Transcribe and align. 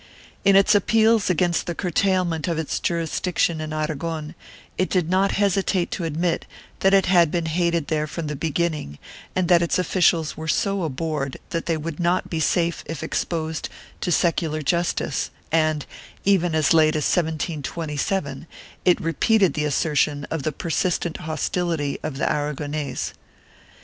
In 0.43 0.55
its 0.55 0.73
appeals 0.73 1.29
against 1.29 1.67
the 1.67 1.75
curtailment 1.75 2.47
of 2.47 2.57
its 2.57 2.79
jurisdiction 2.79 3.61
in 3.61 3.71
Aragon, 3.71 4.33
it 4.75 4.89
did 4.89 5.11
not 5.11 5.33
hesitate 5.33 5.91
to 5.91 6.05
admit 6.05 6.47
that 6.79 6.91
it 6.95 7.05
had 7.05 7.29
been 7.29 7.45
hated 7.45 7.85
there 7.87 8.07
from 8.07 8.25
the 8.25 8.35
beginning 8.35 8.97
and 9.35 9.47
that 9.47 9.61
its 9.61 9.77
officials 9.77 10.35
were 10.35 10.47
so 10.47 10.81
abhorred 10.81 11.37
that 11.51 11.67
they 11.67 11.77
would 11.77 11.99
not 11.99 12.31
be 12.31 12.39
safe 12.39 12.81
if 12.87 13.03
exposed 13.03 13.69
to 13.99 14.11
secular 14.11 14.63
justice 14.63 15.29
and, 15.51 15.85
even 16.25 16.55
as 16.55 16.73
late 16.73 16.95
as 16.95 17.03
1727, 17.05 18.47
it 18.83 18.99
repeated 18.99 19.53
the 19.53 19.65
assertion 19.65 20.25
of 20.31 20.41
the 20.41 20.51
persistent 20.51 21.17
hostility 21.17 21.99
of 22.01 22.17
the 22.17 22.25
Aragonese. 22.27 23.13